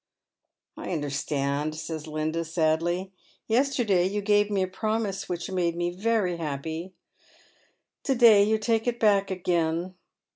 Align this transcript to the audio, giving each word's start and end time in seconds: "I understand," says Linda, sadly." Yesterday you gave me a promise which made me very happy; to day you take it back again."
"I 0.77 0.93
understand," 0.93 1.75
says 1.75 2.07
Linda, 2.07 2.43
sadly." 2.43 3.11
Yesterday 3.47 4.07
you 4.07 4.19
gave 4.23 4.49
me 4.49 4.63
a 4.63 4.67
promise 4.67 5.29
which 5.29 5.51
made 5.51 5.75
me 5.75 5.91
very 5.91 6.37
happy; 6.37 6.95
to 8.05 8.15
day 8.15 8.41
you 8.43 8.57
take 8.57 8.87
it 8.87 8.99
back 8.99 9.29
again." 9.29 9.93